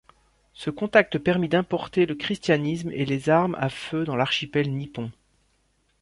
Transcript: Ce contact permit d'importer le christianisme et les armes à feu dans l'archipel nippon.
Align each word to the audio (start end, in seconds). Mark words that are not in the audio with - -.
Ce 0.55 0.71
contact 0.71 1.19
permit 1.19 1.47
d'importer 1.47 2.07
le 2.07 2.15
christianisme 2.15 2.89
et 2.91 3.05
les 3.05 3.29
armes 3.29 3.55
à 3.59 3.69
feu 3.69 4.03
dans 4.03 4.15
l'archipel 4.15 4.73
nippon. 4.73 5.11